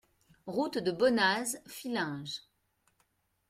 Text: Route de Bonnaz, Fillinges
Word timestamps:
Route 0.47 0.79
de 0.79 0.89
Bonnaz, 0.91 1.57
Fillinges 1.67 2.47